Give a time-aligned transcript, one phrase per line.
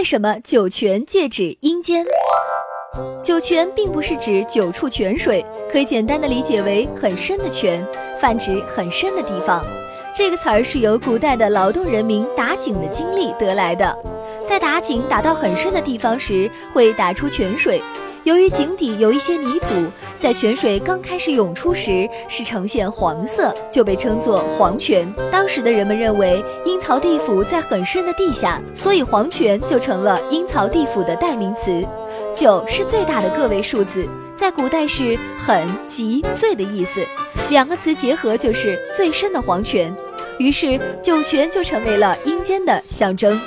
[0.00, 2.06] 为什么酒泉借指阴间？
[3.22, 7.86] 酒泉并不是指九处泉水，可以简单的理解为很深的泉，
[8.18, 9.62] 泛指很深的地方。
[10.16, 13.94] 这个词儿是由古代的劳动人民打井的经历得来的。
[14.48, 17.82] 在打井打到很深的地方时，会打出泉水。
[18.24, 19.68] 由于井底有一些泥土，
[20.18, 25.10] 在泉水刚开始涌出时是呈现黄色，就被称作黄泉。
[25.32, 31.82] 当时的人们认为阴曹地府在很深的地下，所以黄泉就成了阴曹地府的代名词。
[32.34, 34.06] 九是最大的个位数字，
[34.36, 37.00] 在古代是很、极、最的意思，
[37.48, 39.94] 两个词结合就是最深的黄泉。
[40.38, 43.40] 于是九泉就成为了阴间的象征。